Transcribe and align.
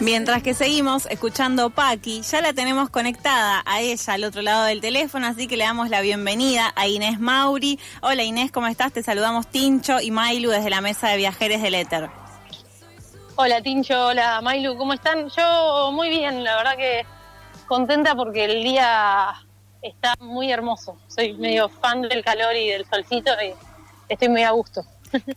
Mientras 0.00 0.42
que 0.42 0.54
seguimos 0.54 1.06
escuchando 1.06 1.70
Paqui, 1.70 2.22
ya 2.22 2.40
la 2.40 2.52
tenemos 2.52 2.90
conectada 2.90 3.62
a 3.64 3.80
ella 3.80 4.14
al 4.14 4.24
otro 4.24 4.42
lado 4.42 4.64
del 4.64 4.80
teléfono, 4.80 5.26
así 5.26 5.46
que 5.46 5.56
le 5.56 5.64
damos 5.64 5.88
la 5.88 6.00
bienvenida 6.00 6.72
a 6.74 6.88
Inés 6.88 7.20
Mauri. 7.20 7.78
Hola 8.02 8.24
Inés, 8.24 8.50
¿cómo 8.50 8.66
estás? 8.66 8.92
Te 8.92 9.04
saludamos 9.04 9.46
Tincho 9.46 10.00
y 10.00 10.10
Mailu 10.10 10.50
desde 10.50 10.68
la 10.68 10.80
mesa 10.80 11.08
de 11.08 11.16
viajeres 11.16 11.62
del 11.62 11.76
Éter. 11.76 12.10
Hola 13.36 13.62
Tincho, 13.62 14.08
hola 14.08 14.40
Mailu, 14.40 14.76
¿cómo 14.76 14.94
están? 14.94 15.28
Yo 15.28 15.90
muy 15.92 16.08
bien, 16.08 16.42
la 16.42 16.56
verdad 16.56 16.76
que 16.76 17.06
contenta 17.66 18.16
porque 18.16 18.46
el 18.46 18.64
día 18.64 19.32
está 19.80 20.14
muy 20.18 20.50
hermoso. 20.50 20.98
Soy 21.06 21.34
medio 21.34 21.68
fan 21.68 22.02
del 22.02 22.24
calor 22.24 22.56
y 22.56 22.68
del 22.68 22.84
solcito 22.86 23.30
y 23.40 23.54
estoy 24.08 24.28
muy 24.28 24.42
a 24.42 24.50
gusto. 24.50 24.84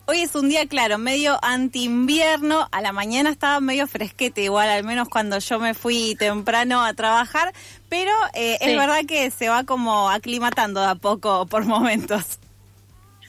Hoy 0.06 0.22
es 0.22 0.36
un 0.36 0.50
día, 0.50 0.68
claro, 0.68 0.98
medio 0.98 1.38
anti-invierno. 1.44 2.68
A 2.72 2.82
la 2.82 2.92
mañana 2.92 3.30
estaba 3.30 3.60
medio 3.60 3.88
fresquete, 3.88 4.44
igual, 4.44 4.70
al 4.70 4.84
menos 4.84 5.10
cuando 5.10 5.40
yo 5.40 5.60
me 5.60 5.74
fui 5.74 6.16
temprano 6.16 6.84
a 6.84 6.94
trabajar. 6.94 7.54
Pero 7.90 8.12
eh, 8.34 8.58
es 8.62 8.76
verdad 8.76 9.02
que 9.08 9.30
se 9.32 9.50
va 9.50 9.64
como 9.64 10.10
aclimatando 10.10 10.82
de 10.82 10.88
a 10.88 10.96
poco 10.96 11.46
por 11.46 11.66
momentos. 11.66 12.40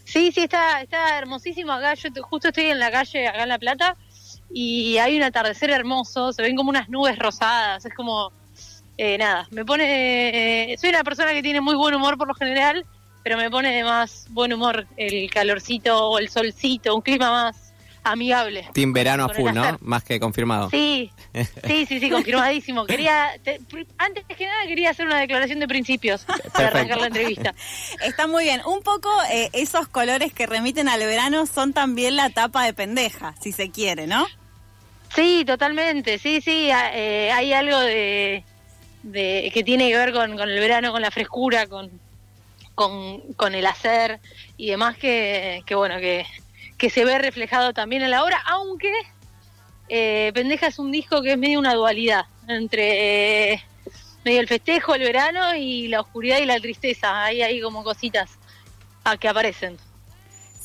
Sí, 0.04 0.32
sí, 0.32 0.40
está, 0.40 0.80
está 0.80 1.18
hermosísimo 1.18 1.72
acá. 1.72 1.94
Yo 1.94 2.08
justo 2.22 2.48
estoy 2.48 2.66
en 2.66 2.78
la 2.78 2.90
calle, 2.90 3.28
acá 3.28 3.42
en 3.42 3.48
La 3.48 3.58
Plata, 3.58 3.96
y 4.50 4.96
hay 4.98 5.16
un 5.16 5.22
atardecer 5.22 5.70
hermoso. 5.70 6.32
Se 6.32 6.42
ven 6.42 6.56
como 6.56 6.70
unas 6.70 6.88
nubes 6.88 7.18
rosadas. 7.18 7.84
Es 7.84 7.94
como, 7.94 8.32
eh, 8.96 9.18
nada, 9.18 9.46
me 9.50 9.64
pone. 9.64 10.72
Eh, 10.72 10.78
soy 10.78 10.90
una 10.90 11.04
persona 11.04 11.32
que 11.32 11.42
tiene 11.42 11.60
muy 11.60 11.74
buen 11.74 11.94
humor 11.94 12.16
por 12.16 12.26
lo 12.26 12.34
general 12.34 12.86
pero 13.28 13.36
me 13.36 13.50
pone 13.50 13.76
de 13.76 13.84
más 13.84 14.24
buen 14.30 14.54
humor 14.54 14.86
el 14.96 15.28
calorcito 15.30 16.08
o 16.08 16.18
el 16.18 16.30
solcito, 16.30 16.96
un 16.96 17.02
clima 17.02 17.30
más 17.30 17.74
amigable. 18.02 18.66
Team 18.72 18.94
verano 18.94 19.24
a 19.24 19.28
full, 19.28 19.52
¿no? 19.52 19.76
Más 19.82 20.02
que 20.02 20.18
confirmado. 20.18 20.70
Sí, 20.70 21.12
sí, 21.66 21.84
sí, 21.84 22.00
sí, 22.00 22.08
confirmadísimo. 22.10 22.86
Quería, 22.86 23.32
antes 23.98 24.24
que 24.24 24.46
nada 24.46 24.66
quería 24.66 24.88
hacer 24.88 25.04
una 25.04 25.20
declaración 25.20 25.58
de 25.58 25.68
principios 25.68 26.24
para 26.54 26.68
arrancar 26.68 27.00
la 27.02 27.08
entrevista. 27.08 27.54
Está 28.02 28.26
muy 28.26 28.44
bien. 28.44 28.62
Un 28.64 28.80
poco 28.80 29.10
eh, 29.30 29.50
esos 29.52 29.88
colores 29.88 30.32
que 30.32 30.46
remiten 30.46 30.88
al 30.88 31.00
verano 31.00 31.44
son 31.44 31.74
también 31.74 32.16
la 32.16 32.30
tapa 32.30 32.64
de 32.64 32.72
pendeja, 32.72 33.34
si 33.42 33.52
se 33.52 33.70
quiere, 33.70 34.06
¿no? 34.06 34.26
Sí, 35.14 35.44
totalmente. 35.46 36.18
Sí, 36.18 36.40
sí, 36.40 36.70
eh, 36.70 37.30
hay 37.30 37.52
algo 37.52 37.78
de, 37.78 38.42
de, 39.02 39.50
que 39.52 39.62
tiene 39.62 39.90
que 39.90 39.98
ver 39.98 40.14
con, 40.14 40.34
con 40.34 40.48
el 40.48 40.58
verano, 40.58 40.92
con 40.92 41.02
la 41.02 41.10
frescura, 41.10 41.66
con 41.66 42.07
con, 42.78 43.54
el 43.54 43.66
hacer 43.66 44.20
y 44.56 44.70
demás 44.70 44.96
que, 44.96 45.64
bueno, 45.74 45.96
que, 45.98 46.26
se 46.90 47.04
ve 47.04 47.18
reflejado 47.18 47.72
también 47.72 48.02
en 48.02 48.10
la 48.12 48.22
obra, 48.22 48.40
aunque 48.46 48.92
eh, 49.88 50.30
Pendeja 50.32 50.68
es 50.68 50.78
un 50.78 50.92
disco 50.92 51.20
que 51.20 51.32
es 51.32 51.38
medio 51.38 51.58
una 51.58 51.74
dualidad 51.74 52.26
entre 52.46 53.54
eh, 53.54 53.64
medio 54.24 54.40
el 54.40 54.46
festejo, 54.46 54.94
el 54.94 55.02
verano 55.02 55.56
y 55.56 55.88
la 55.88 56.00
oscuridad 56.00 56.38
y 56.38 56.44
la 56.44 56.60
tristeza. 56.60 57.24
Ahí 57.24 57.42
hay 57.42 57.60
como 57.60 57.82
cositas 57.82 58.38
a 59.02 59.16
que 59.16 59.28
aparecen. 59.28 59.76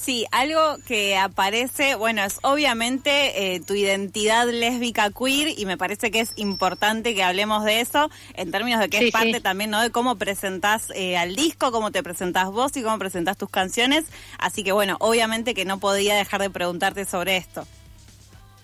Sí, 0.04 0.26
algo 0.32 0.80
que 0.86 1.16
aparece, 1.16 1.96
bueno, 1.96 2.26
es 2.26 2.40
obviamente 2.42 3.56
eh, 3.56 3.62
tu 3.62 3.74
identidad 3.74 4.46
lésbica 4.50 5.10
queer 5.12 5.58
y 5.58 5.66
me 5.66 5.78
parece 5.78 6.12
que 6.12 6.20
es 6.20 6.34
importante 6.36 7.16
que 7.16 7.24
hablemos 7.24 7.64
de 7.64 7.80
eso 7.80 8.12
en 8.34 8.52
términos 8.52 8.82
de 8.82 8.90
que 8.90 8.98
es 8.98 9.14
parte 9.14 9.40
también, 9.40 9.70
¿no? 9.70 9.82
De 9.82 9.92
cómo 9.92 10.18
presentás 10.18 10.90
eh, 10.94 11.16
al 11.16 11.38
disco, 11.38 11.72
cómo 11.72 11.92
te 11.92 12.04
presentás 12.04 12.52
vos 12.52 12.76
y 12.76 12.84
cómo 12.84 13.00
presentás 13.00 13.38
tus 13.38 13.50
canciones. 13.50 14.04
Así 14.38 14.66
que 14.66 14.74
bueno, 14.74 14.98
obviamente 15.00 15.54
que 15.54 15.64
no 15.64 15.80
podía 15.80 16.16
dejar 16.16 16.42
de 16.42 16.50
preguntarte 16.50 17.06
sobre 17.06 17.38
esto. 17.38 17.66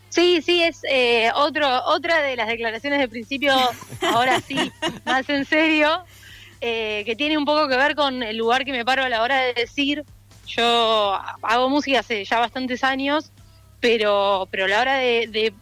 Sí, 0.10 0.42
sí, 0.42 0.62
es 0.62 0.82
eh, 0.92 1.32
otro, 1.36 1.86
otra 1.86 2.22
de 2.22 2.36
las 2.36 2.50
declaraciones 2.50 3.00
de 3.00 3.08
principio, 3.08 3.54
ahora 4.14 4.42
sí, 4.42 4.58
más 5.06 5.30
en 5.30 5.46
serio, 5.46 6.04
que 6.60 7.16
tiene 7.18 7.38
un 7.38 7.46
poco 7.46 7.70
que 7.70 7.78
ver 7.78 7.96
con 7.96 8.24
el 8.24 8.36
lugar 8.36 8.66
que 8.66 8.74
me 8.74 8.84
paro 8.84 9.06
a 9.06 9.10
la 9.10 9.22
hora 9.22 9.40
de 9.40 9.54
decir 9.54 10.04
yo 10.50 11.20
hago 11.42 11.70
música 11.70 12.00
hace 12.00 12.26
ya 12.26 12.40
bastantes 12.40 12.84
años, 12.84 13.32
pero, 13.80 14.48
pero 14.52 14.66
a 14.66 14.68
la 14.68 14.82
hora 14.82 14.96
de, 14.96 15.54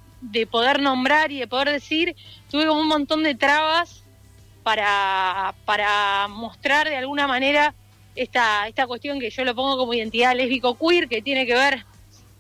poder 0.50 0.82
nombrar 0.82 1.32
y 1.32 1.40
de 1.40 1.48
poder 1.48 1.70
decir, 1.70 2.16
tuve 2.50 2.66
como 2.66 2.82
un 2.82 2.88
montón 2.88 3.24
de 3.24 3.36
trabas 3.36 4.04
para, 4.64 5.54
para 5.66 6.28
mostrar 6.30 6.88
de 6.88 6.96
alguna 6.96 7.28
manera 7.28 7.74
esta, 8.16 8.68
esta 8.68 8.88
cuestión 8.88 9.20
que 9.20 9.30
yo 9.30 9.44
lo 9.44 9.56
pongo 9.56 9.78
como 9.78 9.94
identidad 9.94 10.36
lésbico-queer, 10.36 11.08
que 11.08 11.22
tiene 11.22 11.46
que 11.46 11.54
ver 11.54 11.86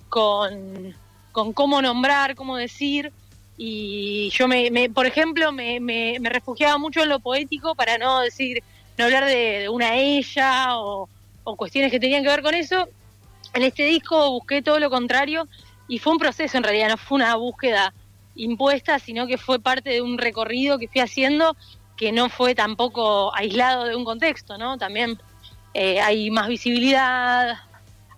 con, 0.09 0.96
con 1.31 1.53
cómo 1.53 1.81
nombrar, 1.81 2.35
cómo 2.35 2.58
decir. 2.58 3.12
Y 3.58 4.29
yo, 4.31 4.47
me, 4.47 4.90
por 4.90 5.06
ejemplo, 5.06 5.52
me, 5.52 5.79
me, 5.79 6.18
refugiaba 6.22 6.78
mucho 6.78 7.02
en 7.02 7.09
lo 7.09 7.19
poético 7.19 7.75
para 7.75 7.97
no 7.97 8.22
decir, 8.22 8.64
no 8.97 9.06
hablar 9.06 9.25
de 9.25 9.68
una 9.69 9.96
ella 9.96 10.78
o, 10.78 11.09
o 11.50 11.56
cuestiones 11.56 11.91
que 11.91 12.00
tenían 12.00 12.24
que 12.24 12.30
ver 12.30 12.41
con 12.41 12.53
eso. 12.53 12.90
En 13.53 13.63
este 13.63 13.85
disco 13.85 14.31
busqué 14.31 14.62
todo 14.62 14.80
lo 14.80 14.90
contrario 14.90 15.47
y 15.88 15.97
fue 16.00 16.12
un 16.12 16.19
proceso 16.19 16.58
en 16.58 16.63
realidad, 16.63 16.90
no 16.90 16.97
fue 16.97 17.16
una 17.16 17.35
búsqueda 17.38 17.94
impuesta, 18.35 19.00
sino 19.00 19.28
que 19.28 19.38
fue 19.38 19.58
parte 19.62 19.91
de 19.91 20.02
un 20.02 20.18
recorrido 20.18 20.78
que 20.78 20.90
fui 20.90 21.00
haciendo 21.00 21.56
que 21.96 22.12
no 22.12 22.28
fue 22.30 22.53
tampoco 22.53 23.34
aislado 23.34 23.85
de 23.85 23.96
un 23.96 24.03
contexto, 24.03 24.58
¿no? 24.58 24.78
También 24.78 25.18
eh, 25.74 26.02
hay 26.02 26.30
más 26.31 26.50
visibilidad, 26.50 27.58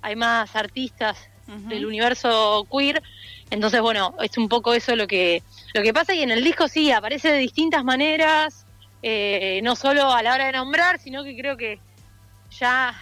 hay 0.01 0.15
más 0.15 0.55
artistas 0.55 1.29
del 1.45 1.85
universo 1.85 2.67
queer, 2.71 3.01
entonces 3.49 3.81
bueno, 3.81 4.15
es 4.21 4.37
un 4.37 4.49
poco 4.49 4.73
eso 4.73 4.95
lo 4.95 5.07
que 5.07 5.41
lo 5.73 5.81
que 5.81 5.93
pasa 5.93 6.13
y 6.13 6.21
en 6.21 6.29
el 6.29 6.43
disco 6.43 6.67
sí 6.67 6.91
aparece 6.91 7.31
de 7.31 7.37
distintas 7.37 7.83
maneras, 7.83 8.65
eh, 9.01 9.59
no 9.63 9.75
solo 9.75 10.11
a 10.11 10.21
la 10.21 10.33
hora 10.33 10.45
de 10.47 10.51
nombrar, 10.51 10.99
sino 10.99 11.23
que 11.23 11.35
creo 11.35 11.57
que 11.57 11.79
ya 12.51 12.93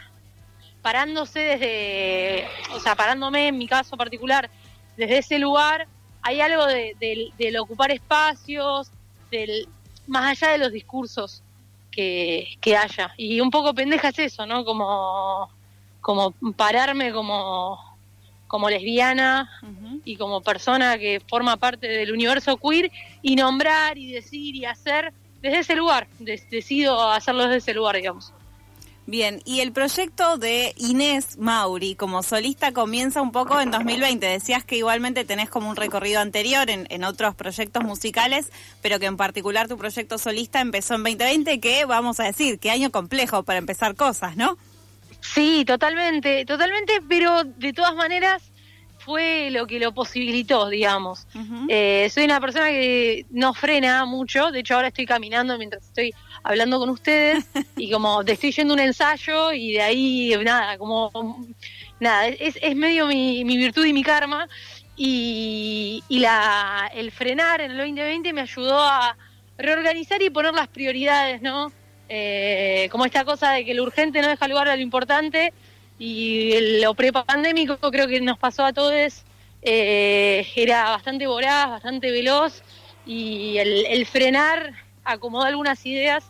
parándose 0.87 1.39
desde, 1.41 2.47
o 2.73 2.79
sea, 2.79 2.95
parándome 2.95 3.49
en 3.49 3.57
mi 3.57 3.67
caso 3.67 3.97
particular, 3.97 4.49
desde 4.95 5.17
ese 5.17 5.37
lugar, 5.37 5.85
hay 6.21 6.39
algo 6.39 6.65
de, 6.65 6.95
del 7.37 7.57
ocupar 7.57 7.91
espacios, 7.91 8.89
del, 9.29 9.67
más 10.07 10.41
allá 10.41 10.53
de 10.53 10.59
los 10.59 10.71
discursos 10.71 11.43
que, 11.91 12.57
haya. 12.67 13.13
Y 13.17 13.41
un 13.41 13.51
poco 13.51 13.73
pendeja 13.73 14.07
es 14.07 14.19
eso, 14.19 14.45
¿no? 14.45 14.63
Como, 14.63 15.49
como 15.99 16.31
pararme 16.55 17.11
como, 17.11 17.77
como 18.47 18.69
lesbiana 18.69 19.51
y 20.05 20.15
como 20.15 20.39
persona 20.39 20.97
que 20.97 21.21
forma 21.27 21.57
parte 21.57 21.89
del 21.89 22.13
universo 22.13 22.55
queer 22.55 22.89
y 23.21 23.35
nombrar 23.35 23.97
y 23.97 24.13
decir 24.13 24.55
y 24.55 24.63
hacer 24.63 25.11
desde 25.41 25.59
ese 25.59 25.75
lugar. 25.75 26.07
decido 26.17 27.11
hacerlo 27.11 27.43
desde 27.43 27.57
ese 27.57 27.73
lugar, 27.73 27.97
digamos. 27.97 28.31
Bien, 29.09 29.41
y 29.45 29.61
el 29.61 29.71
proyecto 29.71 30.37
de 30.37 30.73
Inés 30.75 31.37
Mauri 31.37 31.95
como 31.95 32.23
solista 32.23 32.73
comienza 32.73 33.21
un 33.21 33.31
poco 33.31 33.61
en 33.61 33.71
2020. 33.71 34.25
Decías 34.25 34.65
que 34.65 34.75
igualmente 34.75 35.23
tenés 35.23 35.49
como 35.49 35.69
un 35.69 35.77
recorrido 35.77 36.19
anterior 36.19 36.69
en, 36.69 36.87
en, 36.89 37.05
otros 37.05 37.33
proyectos 37.33 37.85
musicales, 37.85 38.51
pero 38.81 38.99
que 38.99 39.05
en 39.05 39.15
particular 39.15 39.69
tu 39.69 39.77
proyecto 39.77 40.17
solista 40.17 40.59
empezó 40.59 40.95
en 40.95 41.03
2020, 41.03 41.61
que 41.61 41.85
vamos 41.85 42.19
a 42.19 42.25
decir, 42.25 42.59
qué 42.59 42.69
año 42.69 42.91
complejo 42.91 43.43
para 43.43 43.59
empezar 43.59 43.95
cosas, 43.95 44.35
¿no? 44.35 44.57
Sí, 45.21 45.63
totalmente, 45.65 46.43
totalmente, 46.43 47.01
pero 47.07 47.45
de 47.45 47.71
todas 47.71 47.95
maneras 47.95 48.43
fue 49.07 49.49
lo 49.51 49.65
que 49.65 49.79
lo 49.79 49.93
posibilitó, 49.93 50.67
digamos. 50.67 51.27
Eh, 51.69 52.09
soy 52.13 52.25
una 52.25 52.41
persona 52.41 52.67
que 52.67 53.25
no 53.29 53.53
frena 53.53 54.03
mucho, 54.03 54.51
de 54.51 54.59
hecho 54.59 54.75
ahora 54.75 54.89
estoy 54.89 55.05
caminando 55.05 55.57
mientras 55.57 55.85
estoy 55.85 56.13
hablando 56.43 56.77
con 56.77 56.89
ustedes 56.89 57.45
y 57.77 57.89
como 57.89 58.25
te 58.25 58.33
estoy 58.33 58.51
yendo 58.51 58.73
un 58.73 58.81
ensayo 58.81 59.53
y 59.53 59.71
de 59.71 59.81
ahí 59.81 60.35
nada, 60.43 60.77
como 60.77 61.09
nada, 62.01 62.27
es, 62.27 62.59
es 62.61 62.75
medio 62.75 63.07
mi, 63.07 63.45
mi, 63.45 63.55
virtud 63.55 63.85
y 63.85 63.93
mi 63.93 64.03
karma 64.03 64.49
y, 64.97 66.03
y 66.09 66.19
la, 66.19 66.91
el 66.93 67.09
frenar 67.11 67.61
en 67.61 67.71
el 67.71 67.77
2020 67.77 68.33
me 68.33 68.41
ayudó 68.41 68.77
a 68.77 69.15
reorganizar 69.57 70.21
y 70.21 70.29
poner 70.29 70.53
las 70.53 70.67
prioridades, 70.67 71.41
¿no? 71.41 71.71
Eh, 72.09 72.89
como 72.91 73.05
esta 73.05 73.23
cosa 73.23 73.51
de 73.51 73.63
que 73.63 73.73
lo 73.73 73.83
urgente 73.83 74.21
no 74.21 74.27
deja 74.27 74.49
lugar 74.49 74.67
a 74.67 74.75
lo 74.75 74.81
importante 74.81 75.53
y 75.99 76.79
lo 76.81 76.93
prepandémico 76.93 77.77
creo 77.91 78.07
que 78.07 78.21
nos 78.21 78.37
pasó 78.37 78.65
a 78.65 78.73
todos, 78.73 79.23
eh, 79.61 80.47
era 80.55 80.89
bastante 80.89 81.27
voraz, 81.27 81.69
bastante 81.69 82.11
veloz 82.11 82.61
y 83.05 83.57
el, 83.57 83.85
el 83.87 84.05
frenar 84.05 84.73
acomodó 85.03 85.45
algunas 85.45 85.85
ideas 85.85 86.23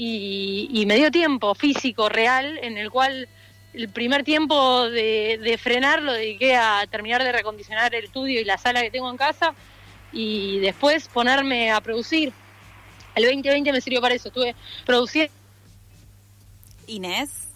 y, 0.00 0.84
me 0.86 0.94
dio 0.96 1.10
tiempo 1.10 1.54
físico, 1.56 2.08
real, 2.08 2.58
en 2.62 2.78
el 2.78 2.88
cual 2.88 3.28
el 3.74 3.88
primer 3.88 4.22
tiempo 4.22 4.88
de, 4.88 5.58
frenar 5.60 6.02
lo 6.02 6.12
dediqué 6.12 6.54
a 6.54 6.86
terminar 6.88 7.22
de 7.24 7.32
recondicionar 7.32 7.92
el 7.94 8.04
estudio 8.04 8.40
y 8.40 8.44
la 8.44 8.58
sala 8.58 8.80
que 8.80 8.92
tengo 8.92 9.10
en 9.10 9.16
casa 9.16 9.54
y 10.12 10.60
después 10.60 11.08
ponerme 11.08 11.72
a 11.72 11.80
producir. 11.80 12.32
El 13.16 13.24
2020 13.24 13.72
me 13.72 13.80
sirvió 13.80 14.00
para 14.00 14.14
eso, 14.14 14.28
estuve 14.28 14.54
produciendo. 14.86 15.32
Inés. 16.86 17.47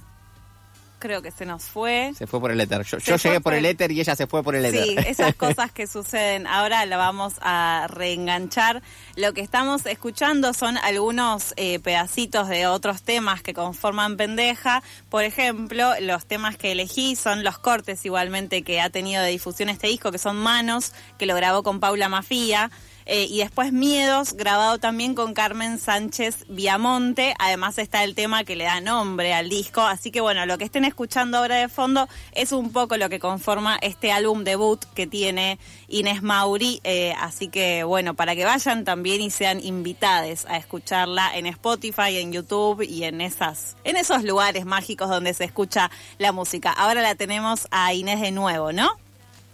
Creo 1.02 1.20
que 1.20 1.32
se 1.32 1.44
nos 1.44 1.64
fue. 1.64 2.12
Se 2.16 2.28
fue 2.28 2.38
por 2.38 2.52
el 2.52 2.60
éter. 2.60 2.84
Yo, 2.84 3.16
llegué 3.16 3.40
por 3.40 3.54
el 3.54 3.66
éter 3.66 3.90
y 3.90 4.00
ella 4.00 4.14
se 4.14 4.28
fue 4.28 4.44
por 4.44 4.54
el 4.54 4.64
éter. 4.64 4.84
Sí, 4.84 4.94
esas 5.08 5.34
cosas 5.36 5.72
que 5.72 5.88
suceden. 5.88 6.46
Ahora 6.46 6.86
la 6.86 6.96
vamos 6.96 7.34
a 7.40 7.88
reenganchar. 7.90 8.82
Lo 9.16 9.34
que 9.34 9.40
estamos 9.40 9.84
escuchando 9.86 10.54
son 10.54 10.78
algunos 10.78 11.54
eh, 11.56 11.80
pedacitos 11.80 12.48
de 12.48 12.68
otros 12.68 13.02
temas 13.02 13.42
que 13.42 13.52
conforman 13.52 14.16
pendeja. 14.16 14.84
Por 15.08 15.24
ejemplo, 15.24 15.90
los 16.00 16.24
temas 16.26 16.56
que 16.56 16.70
elegí 16.70 17.16
son 17.16 17.42
los 17.42 17.58
cortes 17.58 18.04
igualmente 18.04 18.62
que 18.62 18.80
ha 18.80 18.88
tenido 18.88 19.24
de 19.24 19.30
difusión 19.30 19.70
este 19.70 19.88
disco, 19.88 20.12
que 20.12 20.18
son 20.18 20.36
Manos, 20.36 20.92
que 21.18 21.26
lo 21.26 21.34
grabó 21.34 21.64
con 21.64 21.80
Paula 21.80 22.08
Mafía. 22.08 22.70
Eh, 23.06 23.26
y 23.28 23.38
después 23.38 23.72
Miedos, 23.72 24.34
grabado 24.34 24.78
también 24.78 25.14
con 25.14 25.34
Carmen 25.34 25.78
Sánchez 25.78 26.44
Viamonte. 26.48 27.34
Además 27.38 27.78
está 27.78 28.04
el 28.04 28.14
tema 28.14 28.44
que 28.44 28.56
le 28.56 28.64
da 28.64 28.80
nombre 28.80 29.34
al 29.34 29.48
disco. 29.48 29.80
Así 29.80 30.10
que 30.10 30.20
bueno, 30.20 30.46
lo 30.46 30.58
que 30.58 30.64
estén 30.64 30.84
escuchando 30.84 31.38
ahora 31.38 31.56
de 31.56 31.68
fondo 31.68 32.08
es 32.32 32.52
un 32.52 32.72
poco 32.72 32.96
lo 32.96 33.08
que 33.08 33.18
conforma 33.18 33.78
este 33.82 34.12
álbum 34.12 34.44
debut 34.44 34.84
que 34.94 35.06
tiene 35.06 35.58
Inés 35.88 36.22
Mauri. 36.22 36.80
Eh, 36.84 37.14
así 37.20 37.48
que 37.48 37.84
bueno, 37.84 38.14
para 38.14 38.34
que 38.34 38.44
vayan 38.44 38.84
también 38.84 39.20
y 39.20 39.30
sean 39.30 39.64
invitados 39.64 40.46
a 40.46 40.56
escucharla 40.56 41.36
en 41.36 41.46
Spotify, 41.46 42.18
en 42.18 42.32
YouTube 42.32 42.82
y 42.82 43.04
en, 43.04 43.20
esas, 43.20 43.76
en 43.84 43.96
esos 43.96 44.24
lugares 44.24 44.64
mágicos 44.64 45.08
donde 45.08 45.34
se 45.34 45.44
escucha 45.44 45.90
la 46.18 46.32
música. 46.32 46.70
Ahora 46.72 47.02
la 47.02 47.14
tenemos 47.14 47.66
a 47.70 47.92
Inés 47.94 48.20
de 48.20 48.30
nuevo, 48.30 48.72
¿no? 48.72 48.96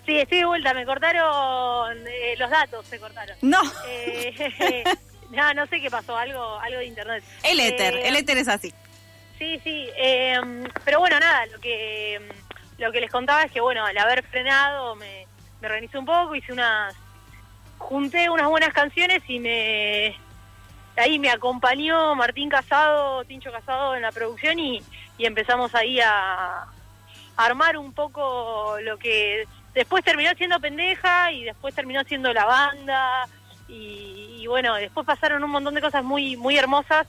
Sí, 0.09 0.19
estoy 0.19 0.39
de 0.39 0.47
vuelta, 0.47 0.73
me 0.73 0.87
cortaron 0.87 1.99
eh, 2.09 2.35
los 2.39 2.49
datos, 2.49 2.87
se 2.87 2.99
cortaron. 2.99 3.37
No. 3.43 3.61
Eh, 3.87 4.83
no, 5.31 5.53
no 5.53 5.67
sé 5.67 5.83
qué 5.83 5.91
pasó, 5.91 6.17
algo 6.17 6.59
algo 6.61 6.79
de 6.79 6.87
internet. 6.87 7.23
El 7.43 7.61
éter, 7.61 7.95
eh, 7.95 8.09
el 8.09 8.17
éter 8.17 8.39
es 8.39 8.49
así. 8.49 8.73
Sí, 9.39 9.61
sí, 9.63 9.87
pero 10.83 11.01
bueno, 11.01 11.21
nada, 11.21 11.45
lo 11.45 11.61
que 11.61 12.23
lo 12.79 12.91
que 12.91 13.03
les 13.03 13.11
contaba 13.11 13.43
es 13.43 13.53
que, 13.53 13.61
bueno, 13.61 13.85
al 13.85 13.99
haber 13.99 14.23
frenado 14.25 14.97
me, 14.97 15.27
me 15.61 15.67
organizé 15.67 15.99
un 15.99 16.07
poco, 16.07 16.35
hice 16.35 16.55
unas, 16.55 16.95
junté 17.77 18.31
unas 18.31 18.49
buenas 18.49 18.73
canciones 18.73 19.23
y 19.29 19.39
me, 19.41 20.17
ahí 20.97 21.19
me 21.19 21.29
acompañó 21.29 22.15
Martín 22.15 22.49
Casado, 22.49 23.27
Tincho 23.27 23.53
Casado 23.53 23.95
en 23.95 24.01
la 24.01 24.13
producción 24.13 24.59
y, 24.59 24.83
y 25.19 25.27
empezamos 25.27 25.75
ahí 25.75 26.01
a 26.01 26.65
armar 27.37 27.77
un 27.77 27.93
poco 27.93 28.79
lo 28.81 28.97
que 28.97 29.47
después 29.79 30.03
terminó 30.03 30.31
siendo 30.37 30.59
pendeja 30.59 31.31
y 31.31 31.45
después 31.45 31.73
terminó 31.73 32.03
siendo 32.03 32.33
la 32.33 32.45
banda 32.45 33.29
y, 33.69 34.45
bueno, 34.49 34.75
después 34.75 35.07
pasaron 35.07 35.45
un 35.45 35.51
montón 35.51 35.75
de 35.75 35.81
cosas 35.81 36.03
muy, 36.03 36.37
muy 36.37 36.59
hermosas 36.59 37.07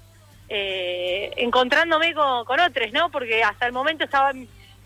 eh, 0.49 1.31
encontrándome 1.37 2.13
con, 2.13 2.59
otros, 2.59 2.91
¿no? 2.91 3.09
Porque 3.09 3.43
hasta 3.43 3.65
el 3.65 3.71
momento 3.71 4.03
estaba 4.03 4.33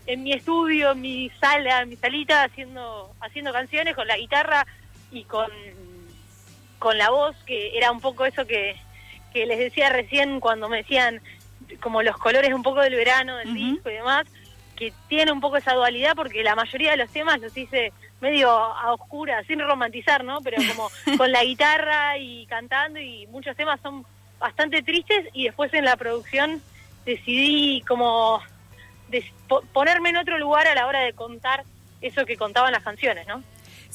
en, 0.06 0.22
mi 0.22 0.32
estudio, 0.32 0.92
en 0.92 1.00
mi 1.02 1.30
sala, 1.38 1.82
en 1.82 1.90
mi 1.90 1.96
salita 1.96 2.44
haciendo, 2.44 3.12
haciendo 3.20 3.52
canciones 3.52 3.94
con 3.94 4.08
la 4.08 4.16
guitarra 4.16 4.66
y 5.10 5.24
con, 5.24 5.50
con 6.78 6.96
la 6.96 7.10
voz, 7.10 7.36
que 7.44 7.76
era 7.76 7.90
un 7.90 8.00
poco 8.00 8.24
eso 8.24 8.46
que, 8.46 8.76
que 9.34 9.44
les 9.44 9.58
decía 9.58 9.90
recién 9.90 10.40
cuando 10.40 10.70
me 10.70 10.78
decían 10.78 11.20
como 11.80 12.02
los 12.02 12.16
colores 12.16 12.54
un 12.54 12.62
poco 12.62 12.80
del 12.80 12.94
verano 12.94 13.36
del 13.36 13.52
disco 13.52 13.90
y 13.90 13.94
demás 13.94 14.26
que 14.76 14.92
tiene 15.08 15.32
un 15.32 15.40
poco 15.40 15.56
esa 15.56 15.74
dualidad 15.74 16.14
porque 16.14 16.42
la 16.42 16.54
mayoría 16.54 16.92
de 16.92 16.96
los 16.96 17.10
temas 17.10 17.40
los 17.40 17.56
hice 17.56 17.92
medio 18.20 18.50
a 18.50 18.92
oscuras, 18.92 19.46
sin 19.46 19.60
romantizar, 19.60 20.24
¿no? 20.24 20.40
Pero 20.40 20.56
como 20.68 20.90
con 21.18 21.30
la 21.30 21.44
guitarra 21.44 22.18
y 22.18 22.46
cantando 22.46 22.98
y 22.98 23.26
muchos 23.28 23.56
temas 23.56 23.80
son 23.80 24.04
bastante 24.38 24.82
tristes 24.82 25.26
y 25.32 25.44
después 25.44 25.72
en 25.74 25.84
la 25.84 25.96
producción 25.96 26.62
decidí 27.04 27.82
como 27.86 28.40
ponerme 29.72 30.08
en 30.10 30.16
otro 30.16 30.38
lugar 30.38 30.66
a 30.66 30.74
la 30.74 30.86
hora 30.86 31.00
de 31.00 31.12
contar 31.12 31.64
eso 32.00 32.26
que 32.26 32.36
contaban 32.36 32.72
las 32.72 32.82
canciones, 32.82 33.26
¿no? 33.26 33.42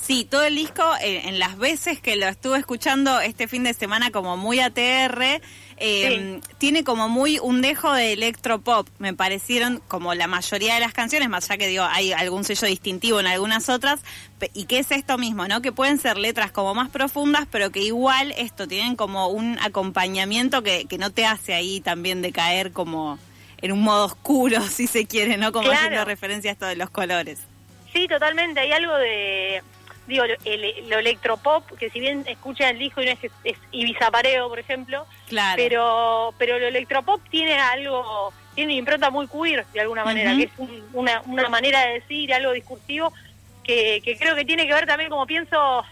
Sí, 0.01 0.25
todo 0.25 0.44
el 0.44 0.56
disco, 0.56 0.84
eh, 1.01 1.24
en 1.25 1.40
las 1.40 1.57
veces 1.57 2.01
que 2.01 2.16
lo 2.16 2.28
estuve 2.28 2.57
escuchando 2.57 3.19
este 3.19 3.48
fin 3.48 3.63
de 3.63 3.74
semana 3.74 4.12
como 4.12 4.38
muy 4.38 4.60
ATR, 4.60 5.42
eh, 5.78 6.42
tiene 6.57 6.84
como 6.84 7.10
muy 7.10 7.38
un 7.40 7.62
dejo 7.62 7.94
de 7.94 8.13
electropop, 8.13 8.88
me 8.98 9.13
parecieron 9.13 9.81
como 9.88 10.13
la 10.13 10.28
mayoría 10.28 10.74
de 10.74 10.80
las 10.80 10.94
canciones, 10.94 11.30
más 11.30 11.46
allá 11.46 11.57
que 11.57 11.68
digo, 11.68 11.84
hay 11.84 12.12
algún 12.12 12.44
sello 12.44 12.68
distintivo 12.68 13.19
en 13.19 13.28
algunas 13.28 13.69
otras, 13.69 14.00
y 14.54 14.66
que 14.66 14.80
es 14.80 14.92
esto 14.92 15.18
mismo, 15.18 15.48
¿no? 15.48 15.62
Que 15.62 15.72
pueden 15.72 16.00
ser 16.00 16.18
letras 16.18 16.51
como 16.51 16.74
más 16.74 16.90
profundas, 16.90 17.48
pero 17.51 17.72
que 17.72 17.81
igual 17.81 18.34
esto 18.38 18.68
tienen 18.68 18.96
como 18.96 19.28
un 19.28 19.60
acompañamiento 19.60 20.63
que, 20.63 20.86
que 20.86 20.98
no 20.98 21.12
te 21.12 21.25
hace 21.25 21.54
ahí 21.54 21.81
también 21.81 22.22
de 22.22 22.31
caer 22.31 22.72
como 22.72 23.19
en 23.62 23.72
un 23.72 23.81
modo 23.81 24.06
oscuro, 24.06 24.62
si 24.69 24.88
se 24.88 25.06
quiere, 25.06 25.38
¿no? 25.38 25.51
Como 25.51 25.69
haciendo 25.69 26.04
referencia 26.06 26.51
a 26.51 26.54
esto 26.54 26.66
de 26.66 26.78
los 26.78 26.90
colores. 26.90 27.40
Sí, 27.94 28.07
totalmente, 28.07 28.60
hay 28.60 28.72
algo 28.72 28.96
de 28.98 29.63
digo, 30.10 30.26
el, 30.26 30.90
lo 30.90 31.00
electropop, 31.00 31.78
que 31.78 31.90
si 31.90 32.00
bien 32.00 32.26
escucha 32.28 32.70
el 32.70 32.80
disco 32.80 33.02
y 33.02 33.06
no 33.06 33.12
es, 33.12 33.20
es 33.44 33.58
Ibiza 33.72 34.12
Pareo, 34.12 34.50
por 34.50 34.60
ejemplo, 34.60 35.06
claro. 35.28 35.56
pero 35.56 36.34
pero 36.38 36.60
lo 36.60 36.68
electropop 36.68 37.22
tiene 37.30 37.58
algo, 37.58 38.34
tiene 38.56 38.74
una 38.74 38.80
impronta 38.80 39.10
muy 39.10 39.28
queer, 39.28 39.66
de 39.68 39.82
alguna 39.82 40.04
manera, 40.04 40.36
que 40.36 40.44
es 40.44 40.52
una, 40.94 41.22
una 41.28 41.48
manera 41.48 41.82
de 41.86 41.94
decir, 41.94 42.34
algo 42.34 42.52
discursivo, 42.52 43.14
que, 43.64 44.02
que 44.04 44.18
creo 44.18 44.36
que 44.36 44.44
tiene 44.44 44.68
que 44.68 44.74
ver 44.74 44.86
también, 44.86 45.10
como 45.10 45.26
pienso, 45.26 45.86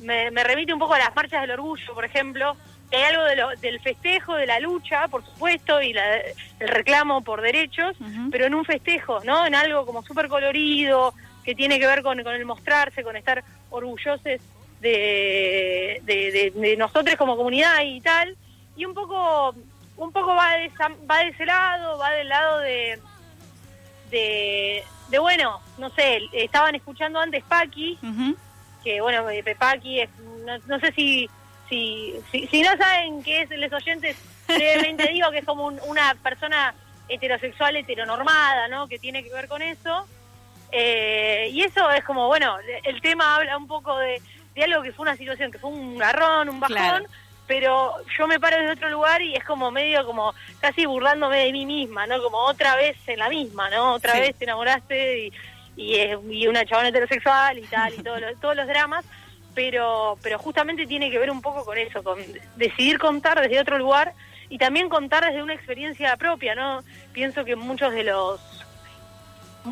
me, 0.00 0.30
me 0.30 0.44
remite 0.44 0.72
un 0.72 0.78
poco 0.78 0.94
a 0.94 0.98
las 0.98 1.16
marchas 1.16 1.40
del 1.40 1.52
orgullo, 1.52 1.94
por 1.94 2.04
ejemplo, 2.04 2.56
que 2.90 2.96
hay 2.96 3.04
algo 3.04 3.24
de 3.24 3.36
lo, 3.36 3.48
del 3.56 3.80
festejo, 3.80 4.34
de 4.34 4.46
la 4.46 4.60
lucha, 4.60 5.08
por 5.08 5.24
supuesto, 5.24 5.80
y 5.80 5.92
la, 5.92 6.18
el 6.18 6.68
reclamo 6.68 7.22
por 7.22 7.40
derechos, 7.40 7.96
pero 8.30 8.46
en 8.46 8.54
un 8.54 8.64
festejo, 8.64 9.20
¿no? 9.24 9.46
En 9.46 9.54
algo 9.54 9.86
como 9.86 10.02
súper 10.02 10.28
colorido, 10.28 11.14
que 11.50 11.56
tiene 11.56 11.80
que 11.80 11.86
ver 11.88 12.02
con, 12.02 12.20
el 12.20 12.44
mostrarse, 12.44 13.02
con 13.02 13.16
estar 13.16 13.42
orgullosos 13.70 14.22
de, 14.22 14.40
de, 14.80 16.76
nosotros 16.78 17.16
como 17.16 17.36
comunidad 17.36 17.82
y 17.84 18.00
tal. 18.00 18.36
Y 18.76 18.84
un 18.84 18.94
poco 18.94 19.52
un 19.96 20.12
poco 20.12 20.32
va 20.32 20.52
de, 20.52 20.70
va 21.10 21.18
de 21.18 21.28
ese 21.30 21.44
lado, 21.44 21.98
va 21.98 22.12
del 22.12 22.28
lado 22.28 22.60
de, 22.60 23.00
de, 24.12 25.18
bueno, 25.18 25.60
no 25.76 25.90
sé, 25.90 26.20
estaban 26.32 26.76
escuchando 26.76 27.18
antes 27.18 27.42
Paqui, 27.42 27.98
que 28.84 29.00
bueno, 29.00 29.26
Paqui 29.58 30.02
es, 30.02 30.10
no, 30.68 30.78
sé 30.78 30.92
si, 30.92 31.28
si, 31.68 32.14
si, 32.30 32.62
no 32.62 32.76
saben 32.76 33.24
qué 33.24 33.42
es 33.42 33.50
les 33.50 33.72
oyentes, 33.72 34.16
brevemente 34.46 35.08
digo 35.12 35.32
que 35.32 35.38
es 35.38 35.44
como 35.44 35.66
una 35.66 36.14
persona 36.22 36.74
heterosexual 37.08 37.74
heteronormada, 37.74 38.68
¿no? 38.68 38.86
Que 38.86 39.00
tiene 39.00 39.24
que 39.24 39.32
ver 39.32 39.48
con 39.48 39.62
eso. 39.62 40.06
Eh, 40.72 41.50
y 41.52 41.62
eso 41.62 41.90
es 41.90 42.04
como, 42.04 42.26
bueno, 42.28 42.56
el 42.84 43.00
tema 43.00 43.36
habla 43.36 43.56
un 43.56 43.66
poco 43.66 43.96
de, 43.98 44.20
algo 44.62 44.82
que 44.82 44.92
fue 44.92 45.04
una 45.04 45.16
situación, 45.16 45.50
que 45.50 45.58
fue 45.58 45.70
un 45.70 45.96
garrón, 45.96 46.48
un 46.48 46.60
bajón, 46.60 47.04
pero 47.46 47.94
yo 48.16 48.28
me 48.28 48.38
paro 48.38 48.58
desde 48.58 48.72
otro 48.72 48.90
lugar 48.90 49.22
y 49.22 49.34
es 49.34 49.42
como 49.44 49.70
medio 49.70 50.04
como 50.06 50.34
casi 50.60 50.86
burlándome 50.86 51.46
de 51.46 51.52
mí 51.52 51.66
misma, 51.66 52.06
¿no? 52.06 52.22
Como 52.22 52.38
otra 52.38 52.76
vez 52.76 52.96
en 53.06 53.18
la 53.18 53.28
misma, 53.28 53.70
¿no? 53.70 53.94
Otra 53.94 54.14
vez 54.14 54.36
te 54.36 54.44
enamoraste 54.44 55.26
y, 55.26 55.32
y, 55.76 56.46
una 56.46 56.64
chabona 56.64 56.90
heterosexual 56.90 57.58
y 57.58 57.62
tal, 57.62 57.94
y 57.94 58.02
todos 58.40 58.54
los 58.54 58.66
dramas, 58.66 59.04
pero, 59.54 60.18
pero 60.22 60.38
justamente 60.38 60.86
tiene 60.86 61.10
que 61.10 61.18
ver 61.18 61.30
un 61.30 61.42
poco 61.42 61.64
con 61.64 61.76
eso, 61.78 62.02
con 62.02 62.18
decidir 62.56 62.98
contar 62.98 63.40
desde 63.40 63.60
otro 63.60 63.78
lugar 63.78 64.12
y 64.48 64.58
también 64.58 64.88
contar 64.88 65.24
desde 65.24 65.42
una 65.42 65.54
experiencia 65.54 66.16
propia, 66.16 66.54
¿no? 66.54 66.82
Pienso 67.12 67.44
que 67.44 67.56
muchos 67.56 67.92
de 67.92 68.04
los 68.04 68.40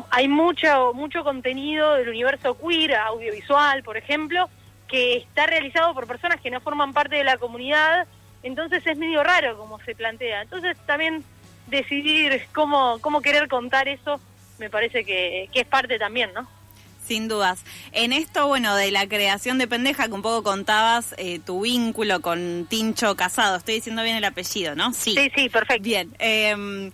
hay 0.09 0.27
mucho, 0.27 0.93
mucho 0.93 1.23
contenido 1.23 1.95
del 1.95 2.09
universo 2.09 2.57
queer, 2.57 2.95
audiovisual, 2.95 3.83
por 3.83 3.97
ejemplo, 3.97 4.49
que 4.87 5.17
está 5.17 5.45
realizado 5.45 5.93
por 5.93 6.07
personas 6.07 6.41
que 6.41 6.51
no 6.51 6.61
forman 6.61 6.93
parte 6.93 7.15
de 7.15 7.23
la 7.23 7.37
comunidad, 7.37 8.07
entonces 8.43 8.85
es 8.85 8.97
medio 8.97 9.23
raro 9.23 9.57
como 9.57 9.79
se 9.81 9.95
plantea. 9.95 10.41
Entonces 10.41 10.77
también 10.85 11.23
decidir 11.67 12.47
cómo, 12.53 12.97
cómo 13.01 13.21
querer 13.21 13.47
contar 13.47 13.87
eso 13.87 14.19
me 14.59 14.69
parece 14.69 15.05
que, 15.05 15.49
es 15.53 15.67
parte 15.67 15.97
también, 15.97 16.31
¿no? 16.33 16.47
Sin 17.07 17.27
dudas. 17.27 17.63
En 17.91 18.13
esto, 18.13 18.47
bueno, 18.47 18.75
de 18.75 18.91
la 18.91 19.07
creación 19.07 19.57
de 19.57 19.67
Pendeja, 19.67 20.07
que 20.07 20.13
un 20.13 20.21
poco 20.21 20.43
contabas 20.43 21.15
eh, 21.17 21.39
tu 21.39 21.61
vínculo 21.61 22.21
con 22.21 22.67
Tincho 22.69 23.15
Casado. 23.15 23.57
Estoy 23.57 23.75
diciendo 23.75 24.03
bien 24.03 24.17
el 24.17 24.25
apellido, 24.25 24.75
¿no? 24.75 24.93
Sí. 24.93 25.15
Sí, 25.15 25.31
sí, 25.35 25.49
perfecto. 25.49 25.83
Bien. 25.83 26.13
Eh, 26.19 26.91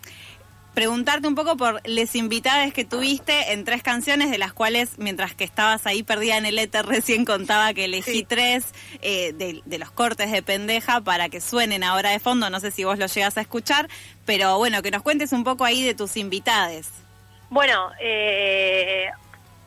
preguntarte 0.75 1.27
un 1.27 1.35
poco 1.35 1.57
por 1.57 1.81
les 1.87 2.15
invitadas 2.15 2.71
que 2.73 2.85
tuviste 2.85 3.53
en 3.53 3.63
tres 3.63 3.81
canciones, 3.81 4.29
de 4.29 4.37
las 4.37 4.53
cuales, 4.53 4.99
mientras 4.99 5.33
que 5.33 5.45
estabas 5.45 5.87
ahí 5.87 6.03
perdida 6.03 6.37
en 6.37 6.45
el 6.45 6.59
éter, 6.59 6.85
recién 6.85 7.25
contaba 7.25 7.73
que 7.73 7.85
elegí 7.85 8.23
tres 8.23 8.73
eh, 9.01 9.33
de, 9.33 9.77
los 9.79 9.89
cortes 9.89 10.31
de 10.31 10.43
pendeja 10.43 11.01
para 11.01 11.29
que 11.29 11.41
suenen 11.41 11.83
ahora 11.83 12.11
de 12.11 12.19
fondo. 12.19 12.49
No 12.49 12.59
sé 12.59 12.69
si 12.69 12.83
vos 12.83 12.99
lo 12.99 13.07
llegas 13.07 13.37
a 13.37 13.41
escuchar, 13.41 13.87
pero 14.25 14.57
bueno, 14.57 14.81
que 14.83 14.91
nos 14.91 15.01
cuentes 15.01 15.31
un 15.31 15.43
poco 15.43 15.63
ahí 15.65 15.83
de 15.83 15.95
tus 15.95 16.17
invitades. 16.17 16.91
Bueno, 17.49 17.91
eh, 18.01 19.07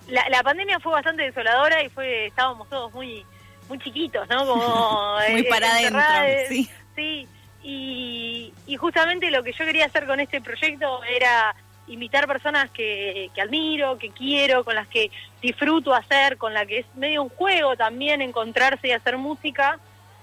la, 0.08 0.42
pandemia 0.42 0.78
fue 0.78 0.92
bastante 0.92 1.22
desoladora 1.22 1.82
y 1.82 1.88
fue 1.88 2.26
estábamos 2.26 2.68
todos 2.68 2.92
muy 2.92 3.24
muy 3.68 3.78
chiquitos, 3.78 4.28
¿no? 4.28 4.46
Como, 4.46 5.16
muy 5.30 5.42
para 5.44 5.70
adentro, 5.70 6.00
sí. 6.48 6.70
Sí, 6.96 7.28
y, 7.62 8.52
justamente 8.78 9.30
lo 9.30 9.42
que 9.42 9.52
yo 9.52 9.64
quería 9.64 9.86
hacer 9.86 10.06
con 10.06 10.20
este 10.20 10.40
proyecto 10.40 11.02
era 11.04 11.54
invitar 11.88 12.26
personas 12.26 12.70
que, 12.70 13.30
que 13.34 13.40
admiro, 13.40 13.98
que 13.98 14.10
quiero, 14.10 14.62
con 14.62 14.74
las 14.74 14.86
que 14.88 15.10
disfruto 15.40 15.94
hacer, 15.94 16.36
con 16.36 16.54
las 16.54 16.66
que 16.66 16.80
es 16.80 16.86
medio 16.94 17.22
un 17.22 17.30
juego 17.30 17.76
también 17.76 18.20
encontrarse 18.22 18.88
y 18.88 18.92
hacer 18.92 19.16
música. 19.16 19.78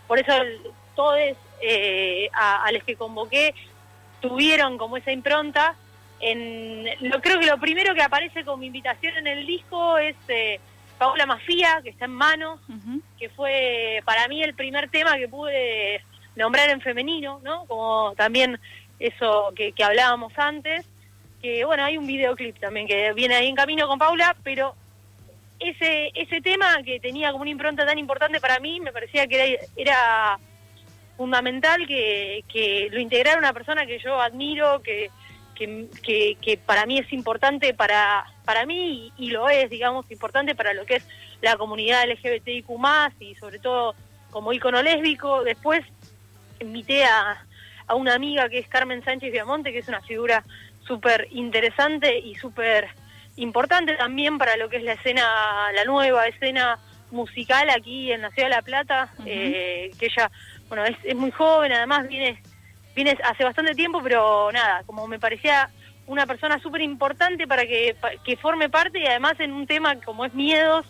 Por 0.08 0.20
eso 0.20 0.34
todos 0.96 1.18
eh, 1.62 2.30
a, 2.34 2.72
los 2.72 2.84
que 2.84 2.96
convoqué 2.96 3.54
tuvieron 4.22 4.78
como 4.78 4.98
esa 4.98 5.12
impronta. 5.12 5.76
En, 6.20 6.86
lo, 7.10 7.22
creo 7.22 7.40
que 7.40 7.46
lo 7.46 7.60
primero 7.60 7.94
que 7.94 8.02
aparece 8.02 8.46
como 8.46 8.64
invitación 8.64 9.18
en 9.18 9.28
el 9.28 9.46
disco 9.46 9.98
es 9.98 10.16
eh, 10.28 10.60
Paula 10.98 11.26
Mafía, 11.26 11.82
que 11.84 11.90
está 11.90 12.06
en 12.06 12.12
mano, 12.12 12.60
que 13.20 13.30
fue 13.30 14.02
para 14.06 14.28
mí 14.28 14.42
el 14.42 14.54
primer 14.54 14.90
tema 14.90 15.18
que 15.18 15.28
pude 15.28 16.02
nombrar 16.36 16.70
en 16.70 16.82
femenino, 16.82 17.40
¿no? 17.44 17.66
Como 17.66 18.14
también 18.16 18.60
eso 19.00 19.52
que, 19.56 19.72
que 19.72 19.84
hablábamos 19.84 20.34
antes 20.38 20.86
que 21.42 21.64
bueno, 21.66 21.84
hay 21.84 21.98
un 21.98 22.08
videoclip 22.08 22.58
también 22.60 22.88
que 22.88 23.14
viene 23.14 23.36
ahí 23.36 23.48
en 23.48 23.56
camino 23.56 23.88
con 23.88 24.00
Paula, 24.00 24.36
pero 24.44 24.74
ese 25.60 26.12
ese 26.16 26.42
tema 26.42 26.82
que 26.84 27.00
tenía 27.00 27.32
como 27.32 27.44
una 27.44 27.52
impronta 27.52 27.86
tan 27.86 28.00
importante 28.00 28.40
para 28.40 28.60
mí, 28.60 28.80
me 28.80 28.92
parecía 28.92 29.28
que 29.28 29.60
era, 29.76 30.40
fundamental 31.18 31.88
que, 31.88 32.44
que 32.52 32.90
lo 32.92 33.00
integrara 33.00 33.40
una 33.40 33.54
persona 33.54 33.86
que 33.86 34.00
yo 34.00 34.20
admiro, 34.20 34.82
que, 34.82 35.10
que, 35.56 36.38
que, 36.42 36.58
para 36.58 36.86
mí 36.86 37.00
es 37.00 37.12
importante 37.14 37.74
para, 37.74 38.26
para 38.44 38.66
mí 38.66 39.12
y, 39.18 39.30
lo 39.30 39.50
es, 39.50 39.70
digamos, 39.70 40.10
importante 40.12 40.56
para 40.56 40.74
lo 40.74 40.86
que 40.86 40.96
es 40.96 41.08
la 41.42 41.56
comunidad 41.58 42.06
LGBTIQ 42.10 42.70
y 43.20 43.36
sobre 43.36 43.60
todo 43.60 43.96
como 44.32 44.52
ícono 44.52 44.82
lésbico. 44.82 45.44
Después 45.44 45.86
invité 46.60 47.06
a, 47.06 47.46
a 47.88 47.96
una 47.96 48.14
amiga 48.14 48.50
que 48.50 48.60
es 48.60 48.68
Carmen 48.68 49.04
Sánchez 49.04 49.32
Viamonte, 49.32 49.72
que 49.72 49.80
es 49.80 49.88
una 49.88 50.02
figura 50.02 50.44
súper 50.86 51.28
interesante 51.32 52.18
y 52.20 52.36
súper 52.36 52.90
importante 53.38 53.96
también 53.96 54.38
para 54.38 54.56
lo 54.58 54.70
que 54.70 54.78
es 54.78 54.84
la 54.84 54.94
escena, 54.94 55.24
la 55.74 55.84
nueva 55.86 56.26
escena 56.28 56.80
musical 57.12 57.70
aquí 57.70 58.12
en 58.12 58.22
la 58.22 58.32
ciudad 58.32 58.50
de 58.50 58.56
La 58.56 58.62
Plata, 58.62 59.10
eh, 59.26 59.92
que 60.00 60.08
ella, 60.08 60.32
bueno, 60.68 60.86
es, 60.86 60.98
es, 61.04 61.16
muy 61.16 61.32
joven, 61.32 61.72
además 61.72 62.08
viene, 62.08 62.42
viene 62.96 63.18
hace 63.24 63.44
bastante 63.44 63.76
tiempo, 63.76 64.02
pero 64.02 64.52
nada, 64.52 64.84
como 64.86 65.08
me 65.08 65.20
parecía 65.20 65.70
una 66.08 66.26
persona 66.26 66.60
súper 66.60 66.82
importante 66.82 67.48
para 67.48 67.64
que, 67.66 67.96
que 68.24 68.38
forme 68.38 68.70
parte 68.70 69.00
y 69.00 69.06
además 69.06 69.40
en 69.40 69.52
un 69.52 69.66
tema 69.66 69.96
como 70.02 70.26
es 70.26 70.34
miedos, 70.34 70.86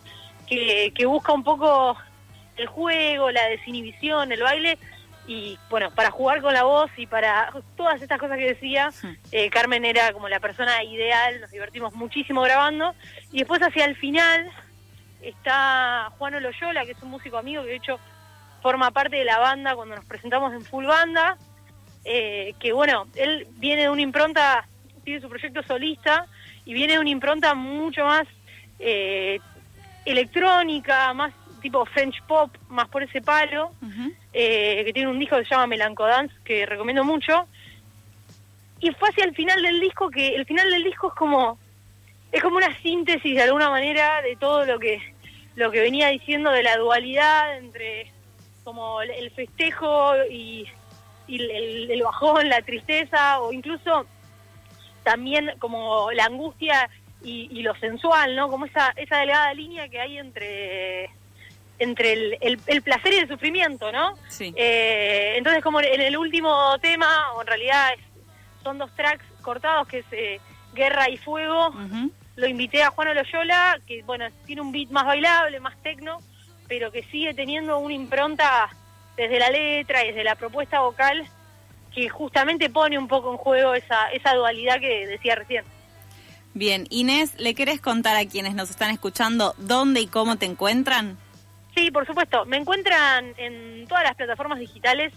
que, 0.46 0.92
que 0.94 1.06
busca 1.06 1.32
un 1.32 1.42
poco 1.42 1.96
el 2.56 2.66
juego, 2.66 3.30
la 3.30 3.48
desinhibición, 3.48 4.32
el 4.32 4.42
baile, 4.42 4.78
y 5.26 5.58
bueno, 5.68 5.90
para 5.90 6.10
jugar 6.10 6.40
con 6.40 6.54
la 6.54 6.62
voz 6.62 6.90
y 6.96 7.06
para 7.06 7.52
todas 7.76 8.00
estas 8.00 8.18
cosas 8.18 8.38
que 8.38 8.54
decía, 8.54 8.90
eh, 9.32 9.50
Carmen 9.50 9.84
era 9.84 10.12
como 10.12 10.28
la 10.28 10.38
persona 10.38 10.84
ideal, 10.84 11.40
nos 11.40 11.50
divertimos 11.50 11.94
muchísimo 11.94 12.42
grabando. 12.42 12.94
Y 13.32 13.38
después 13.38 13.60
hacia 13.60 13.84
el 13.86 13.96
final 13.96 14.50
está 15.22 16.12
Juan 16.18 16.40
Loyola, 16.40 16.84
que 16.84 16.92
es 16.92 17.02
un 17.02 17.10
músico 17.10 17.38
amigo 17.38 17.62
que 17.62 17.70
de 17.70 17.76
hecho 17.76 17.98
forma 18.62 18.90
parte 18.92 19.16
de 19.16 19.24
la 19.24 19.38
banda 19.38 19.74
cuando 19.74 19.96
nos 19.96 20.04
presentamos 20.04 20.52
en 20.52 20.64
Full 20.64 20.86
Banda, 20.86 21.36
eh, 22.04 22.54
que 22.60 22.72
bueno, 22.72 23.06
él 23.16 23.48
viene 23.52 23.82
de 23.82 23.90
una 23.90 24.02
impronta, 24.02 24.66
tiene 25.04 25.20
su 25.20 25.28
proyecto 25.28 25.62
solista 25.64 26.26
y 26.64 26.72
viene 26.74 26.94
de 26.94 26.98
una 27.00 27.10
impronta 27.10 27.54
mucho 27.54 28.04
más 28.04 28.26
eh, 28.78 29.40
electrónica, 30.04 31.12
más 31.14 31.32
tipo 31.66 31.84
French 31.86 32.22
pop, 32.28 32.48
más 32.68 32.88
por 32.88 33.02
ese 33.02 33.20
palo, 33.20 33.72
eh, 34.32 34.84
que 34.84 34.92
tiene 34.92 35.10
un 35.10 35.18
disco 35.18 35.36
que 35.36 35.44
se 35.44 35.50
llama 35.50 35.66
Melancodance, 35.66 36.32
que 36.44 36.64
recomiendo 36.64 37.02
mucho. 37.02 37.48
Y 38.78 38.92
fue 38.92 39.08
hacia 39.08 39.24
el 39.24 39.34
final 39.34 39.60
del 39.62 39.80
disco 39.80 40.08
que 40.08 40.36
el 40.36 40.46
final 40.46 40.70
del 40.70 40.84
disco 40.84 41.08
es 41.08 41.14
como 41.14 41.58
es 42.30 42.40
como 42.40 42.58
una 42.58 42.72
síntesis 42.82 43.34
de 43.34 43.42
alguna 43.42 43.68
manera 43.68 44.22
de 44.22 44.36
todo 44.36 44.64
lo 44.64 44.78
que 44.78 45.00
lo 45.56 45.72
que 45.72 45.80
venía 45.80 46.08
diciendo 46.08 46.52
de 46.52 46.62
la 46.62 46.76
dualidad 46.76 47.56
entre 47.56 48.12
como 48.62 49.00
el 49.00 49.30
festejo 49.32 50.12
y, 50.30 50.68
el, 51.28 52.00
bajón, 52.04 52.48
la 52.48 52.62
tristeza 52.62 53.40
o 53.40 53.52
incluso 53.52 54.06
también 55.02 55.52
como 55.58 56.12
la 56.12 56.26
angustia 56.26 56.88
y, 57.22 57.48
y, 57.50 57.62
lo 57.62 57.74
sensual, 57.76 58.36
¿no? 58.36 58.48
Como 58.48 58.66
esa, 58.66 58.92
esa 58.96 59.18
delgada 59.18 59.52
línea 59.54 59.88
que 59.88 60.00
hay 60.00 60.18
entre 60.18 61.10
entre 61.78 62.12
el, 62.12 62.60
el, 62.66 62.82
placer 62.82 63.12
y 63.12 63.16
el 63.18 63.28
sufrimiento, 63.28 63.92
¿no? 63.92 64.14
Sí. 64.28 64.52
Eh, 64.56 65.34
entonces, 65.36 65.62
como 65.62 65.80
en 65.80 66.00
el 66.00 66.16
último 66.16 66.78
tema, 66.80 67.32
o 67.34 67.42
en 67.42 67.46
realidad 67.46 67.90
son 68.62 68.78
dos 68.78 68.90
tracks 68.94 69.24
cortados, 69.42 69.86
que 69.88 69.98
es 69.98 70.06
eh, 70.12 70.40
Guerra 70.74 71.08
y 71.08 71.16
Fuego, 71.18 71.72
lo 72.36 72.46
invité 72.46 72.82
a 72.82 72.90
Juan 72.90 73.14
Loyola, 73.14 73.78
que, 73.86 74.02
bueno, 74.02 74.26
tiene 74.44 74.62
un 74.62 74.72
beat 74.72 74.90
más 74.90 75.04
bailable, 75.04 75.60
más 75.60 75.76
tecno, 75.82 76.18
pero 76.68 76.90
que 76.90 77.02
sigue 77.04 77.32
teniendo 77.34 77.78
una 77.78 77.94
impronta 77.94 78.68
desde 79.16 79.38
la 79.38 79.50
letra 79.50 80.04
y 80.04 80.08
desde 80.08 80.24
la 80.24 80.34
propuesta 80.34 80.80
vocal 80.80 81.26
que 81.94 82.08
justamente 82.10 82.68
pone 82.68 82.98
un 82.98 83.08
poco 83.08 83.32
en 83.32 83.38
juego 83.38 83.74
esa, 83.74 84.10
esa 84.10 84.34
dualidad 84.34 84.78
que 84.78 85.06
decía 85.06 85.34
recién. 85.34 85.64
Bien, 86.52 86.86
Inés, 86.90 87.34
¿le 87.38 87.54
querés 87.54 87.80
contar 87.80 88.16
a 88.16 88.26
quienes 88.26 88.54
nos 88.54 88.70
están 88.70 88.90
escuchando 88.90 89.54
dónde 89.58 90.00
y 90.00 90.06
cómo 90.06 90.36
te 90.36 90.46
encuentran? 90.46 91.18
Sí, 91.76 91.90
por 91.90 92.06
supuesto. 92.06 92.46
Me 92.46 92.56
encuentran 92.56 93.34
en 93.36 93.86
todas 93.86 94.02
las 94.02 94.14
plataformas 94.14 94.58
digitales 94.58 95.12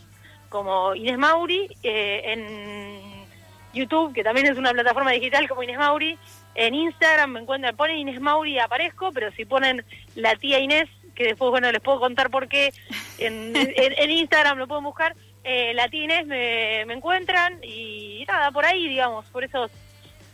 como 0.50 0.94
Inés 0.94 1.18
Mauri, 1.18 1.70
eh, 1.84 2.22
en 2.26 3.26
YouTube, 3.74 4.14
que 4.14 4.24
también 4.24 4.48
es 4.48 4.58
una 4.58 4.72
plataforma 4.72 5.12
digital 5.12 5.48
como 5.48 5.64
Inés 5.64 5.78
Mauri, 5.78 6.18
en 6.56 6.74
Instagram 6.74 7.32
me 7.32 7.40
encuentran, 7.40 7.78
ponen 7.78 7.98
Inés 7.98 8.20
Mauri 8.20 8.56
y 8.56 8.60
aparezco, 8.60 9.12
pero 9.14 9.32
si 9.32 9.46
ponen 9.46 9.86
la 10.16 10.36
tía 10.36 10.60
Inés, 10.60 10.90
que 11.16 11.26
después, 11.26 11.50
bueno, 11.50 11.72
les 11.72 11.82
puedo 11.82 12.00
contar 12.00 12.30
por 12.30 12.50
qué, 12.50 12.74
en, 13.20 13.56
Instagram 14.10 14.58
lo 14.58 14.68
pueden 14.68 14.84
buscar, 14.84 15.16
eh, 15.46 15.74
la 15.76 15.88
tía 15.88 16.04
Inés 16.04 16.28
me, 16.28 16.84
me 16.88 16.96
encuentran 16.96 17.64
y 17.64 18.26
nada, 18.28 18.52
por 18.52 18.66
ahí, 18.66 18.90
digamos, 18.90 19.26
por 19.28 19.46
esos 19.46 19.72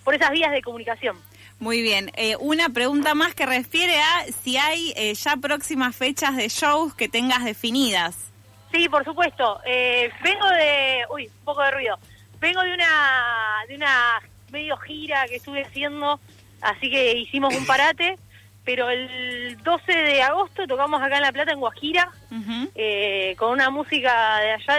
por 0.03 0.15
esas 0.15 0.31
vías 0.31 0.51
de 0.51 0.61
comunicación. 0.61 1.17
Muy 1.59 1.81
bien. 1.81 2.11
Eh, 2.15 2.35
una 2.39 2.69
pregunta 2.69 3.15
más 3.15 3.33
que 3.33 3.45
refiere 3.45 3.99
a 3.99 4.25
si 4.43 4.57
hay 4.57 4.93
eh, 4.95 5.13
ya 5.13 5.37
próximas 5.37 5.95
fechas 5.95 6.35
de 6.35 6.49
shows 6.49 6.93
que 6.95 7.07
tengas 7.07 7.43
definidas. 7.43 8.17
Sí, 8.71 8.89
por 8.89 9.05
supuesto. 9.05 9.61
Eh, 9.65 10.11
vengo 10.21 10.47
de... 10.49 11.03
Uy, 11.13 11.27
un 11.27 11.45
poco 11.45 11.63
de 11.63 11.71
ruido. 11.71 11.97
Vengo 12.39 12.61
de 12.61 12.73
una, 12.73 13.63
de 13.67 13.75
una 13.75 14.21
medio 14.51 14.77
gira 14.77 15.25
que 15.27 15.37
estuve 15.37 15.63
haciendo, 15.63 16.19
así 16.61 16.89
que 16.89 17.17
hicimos 17.17 17.55
un 17.55 17.65
parate 17.65 18.17
pero 18.65 18.89
el 18.89 19.57
12 19.63 19.91
de 19.91 20.23
agosto 20.23 20.65
tocamos 20.65 21.01
acá 21.01 21.17
en 21.17 21.21
La 21.21 21.31
Plata, 21.31 21.51
en 21.51 21.59
Guajira, 21.59 22.11
eh, 22.73 23.35
con 23.37 23.51
una 23.51 23.69
música 23.69 24.39
de 24.39 24.51
allá 24.53 24.75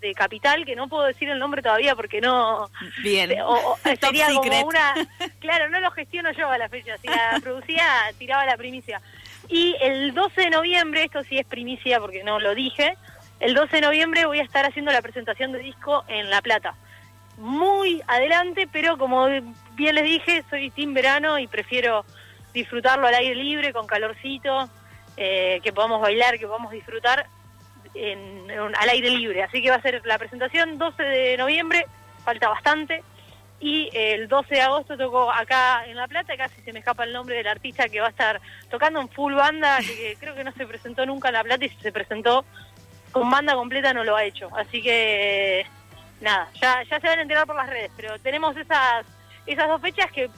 de, 0.00 0.14
Capital, 0.14 0.64
que 0.64 0.76
no 0.76 0.88
puedo 0.88 1.02
decir 1.02 1.28
el 1.28 1.40
nombre 1.40 1.60
todavía 1.60 1.96
porque 1.96 2.20
no... 2.20 2.70
Bien. 3.02 3.34
O, 3.42 3.76
sería 4.00 4.28
como 4.28 4.66
una... 4.66 4.94
Claro, 5.40 5.68
no 5.68 5.80
lo 5.80 5.90
gestiono 5.90 6.30
yo 6.32 6.48
a 6.48 6.56
la 6.56 6.68
fecha, 6.68 6.96
si 6.98 7.08
la 7.08 7.40
producía 7.42 7.84
tiraba 8.18 8.46
la 8.46 8.56
primicia. 8.56 9.02
Y 9.48 9.74
el 9.80 10.14
12 10.14 10.40
de 10.42 10.50
noviembre, 10.50 11.04
esto 11.04 11.22
sí 11.24 11.36
es 11.36 11.44
primicia 11.44 11.98
porque 11.98 12.22
no 12.22 12.38
lo 12.38 12.54
dije, 12.54 12.96
el 13.40 13.54
12 13.54 13.76
de 13.76 13.82
noviembre 13.82 14.26
voy 14.26 14.38
a 14.38 14.44
estar 14.44 14.64
haciendo 14.64 14.92
la 14.92 15.02
presentación 15.02 15.50
de 15.50 15.58
disco 15.58 16.04
en 16.06 16.30
La 16.30 16.40
Plata. 16.40 16.76
Muy 17.36 18.00
adelante, 18.06 18.68
pero 18.70 18.96
como 18.96 19.26
bien 19.72 19.94
les 19.96 20.04
dije, 20.04 20.44
soy 20.48 20.70
team 20.70 20.94
verano 20.94 21.38
y 21.40 21.48
prefiero 21.48 22.04
disfrutarlo 22.54 23.06
al 23.06 23.14
aire 23.14 23.34
libre, 23.34 23.72
con 23.72 23.86
calorcito, 23.86 24.70
eh, 25.16 25.60
que 25.62 25.72
podamos 25.72 26.00
bailar, 26.00 26.38
que 26.38 26.46
podamos 26.46 26.72
disfrutar 26.72 27.26
en, 27.94 28.50
al 28.50 28.88
aire 28.88 29.10
libre. 29.10 29.42
Así 29.42 29.60
que 29.60 29.70
va 29.70 29.76
a 29.76 29.82
ser 29.82 30.00
la 30.06 30.18
presentación 30.18 30.78
12 30.78 31.02
de 31.02 31.36
noviembre, 31.36 31.86
falta 32.24 32.48
bastante. 32.48 33.02
Y 33.60 33.88
el 33.92 34.28
12 34.28 34.54
de 34.54 34.60
agosto 34.60 34.96
tocó 34.96 35.30
acá 35.30 35.84
en 35.86 35.96
La 35.96 36.08
Plata, 36.08 36.36
casi 36.36 36.60
se 36.62 36.72
me 36.72 36.80
escapa 36.80 37.04
el 37.04 37.12
nombre 37.12 37.36
del 37.36 37.46
artista 37.46 37.88
que 37.88 38.00
va 38.00 38.08
a 38.08 38.10
estar 38.10 38.40
tocando 38.70 39.00
en 39.00 39.08
full 39.08 39.34
banda, 39.34 39.78
que, 39.78 40.16
creo 40.20 40.34
que 40.34 40.44
no 40.44 40.52
se 40.52 40.66
presentó 40.66 41.04
nunca 41.06 41.28
en 41.28 41.34
La 41.34 41.44
Plata 41.44 41.64
y 41.64 41.68
si 41.68 41.76
se 41.76 41.92
presentó 41.92 42.44
con 43.12 43.30
banda 43.30 43.54
completa 43.54 43.92
no 43.92 44.04
lo 44.04 44.16
ha 44.16 44.24
hecho. 44.24 44.48
Así 44.56 44.82
que 44.82 45.66
nada, 46.20 46.48
ya, 46.60 46.82
ya 46.82 47.00
se 47.00 47.06
van 47.06 47.18
a 47.18 47.22
enterar 47.22 47.46
por 47.46 47.56
las 47.56 47.68
redes, 47.68 47.90
pero 47.96 48.18
tenemos 48.18 48.56
esas, 48.56 49.06
esas 49.46 49.68
dos 49.68 49.80
fechas 49.80 50.10
que 50.10 50.28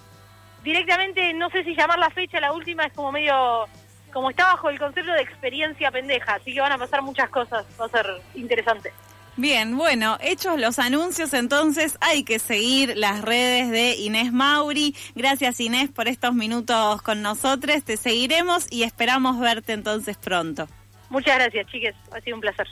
directamente, 0.66 1.32
no 1.32 1.48
sé 1.50 1.62
si 1.62 1.76
llamar 1.76 1.98
la 1.98 2.10
fecha, 2.10 2.40
la 2.40 2.52
última 2.52 2.84
es 2.84 2.92
como 2.92 3.12
medio, 3.12 3.66
como 4.12 4.30
está 4.30 4.46
bajo 4.46 4.68
el 4.68 4.78
concepto 4.78 5.12
de 5.12 5.22
experiencia 5.22 5.92
pendeja, 5.92 6.34
así 6.34 6.52
que 6.52 6.60
van 6.60 6.72
a 6.72 6.78
pasar 6.78 7.02
muchas 7.02 7.30
cosas, 7.30 7.64
va 7.80 7.86
a 7.86 7.88
ser 7.88 8.06
interesante. 8.34 8.92
Bien, 9.36 9.76
bueno, 9.76 10.18
hechos 10.20 10.58
los 10.58 10.78
anuncios, 10.78 11.34
entonces 11.34 11.98
hay 12.00 12.24
que 12.24 12.38
seguir 12.40 12.96
las 12.96 13.22
redes 13.22 13.70
de 13.70 13.94
Inés 13.94 14.32
Mauri. 14.32 14.96
Gracias 15.14 15.60
Inés 15.60 15.90
por 15.90 16.08
estos 16.08 16.34
minutos 16.34 17.00
con 17.02 17.22
nosotros, 17.22 17.84
te 17.84 17.96
seguiremos 17.96 18.66
y 18.70 18.82
esperamos 18.82 19.38
verte 19.38 19.72
entonces 19.72 20.16
pronto. 20.16 20.66
Muchas 21.10 21.36
gracias, 21.36 21.66
chiques, 21.68 21.94
ha 22.12 22.20
sido 22.22 22.36
un 22.36 22.40
placer. 22.40 22.66